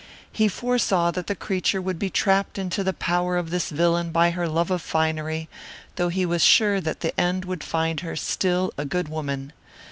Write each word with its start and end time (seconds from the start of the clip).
He 0.31 0.47
foresaw 0.47 1.11
that 1.11 1.27
the 1.27 1.35
creature 1.35 1.79
would 1.79 1.99
be 1.99 2.09
trapped 2.09 2.57
into 2.57 2.83
the 2.83 2.91
power 2.91 3.37
of 3.37 3.51
this 3.51 3.69
villain 3.69 4.09
by 4.11 4.31
her 4.31 4.47
love 4.47 4.71
of 4.71 4.81
finery, 4.81 5.47
though 5.95 6.09
he 6.09 6.25
was 6.25 6.41
sure 6.43 6.81
that 6.81 7.01
the 7.01 7.13
end 7.19 7.45
would 7.45 7.63
find 7.63 7.99
her 7.99 8.15
still 8.15 8.73
a 8.79 8.83
good 8.85 9.09
woman. 9.09 9.53